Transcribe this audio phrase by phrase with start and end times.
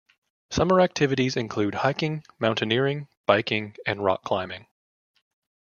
[0.49, 4.65] Summer activities include hiking, mountaineering, biking and rock climbing.